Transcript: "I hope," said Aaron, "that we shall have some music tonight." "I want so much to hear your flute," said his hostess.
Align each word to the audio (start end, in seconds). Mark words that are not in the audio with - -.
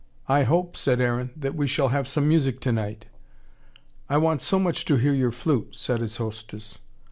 "I 0.27 0.45
hope," 0.45 0.75
said 0.75 0.99
Aaron, 0.99 1.29
"that 1.35 1.53
we 1.53 1.67
shall 1.67 1.89
have 1.89 2.07
some 2.07 2.27
music 2.27 2.59
tonight." 2.59 3.05
"I 4.09 4.17
want 4.17 4.41
so 4.41 4.57
much 4.57 4.83
to 4.85 4.95
hear 4.97 5.13
your 5.13 5.31
flute," 5.31 5.75
said 5.75 6.01
his 6.01 6.17
hostess. 6.17 6.79